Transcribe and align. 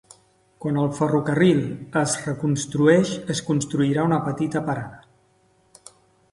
Quan 0.63 0.77
el 0.83 0.87
ferrocarril 0.99 1.61
es 2.01 2.15
reconstrueix, 2.29 3.13
es 3.37 3.45
construirà 3.53 4.09
una 4.11 4.21
petita 4.31 4.67
parada. 4.73 5.91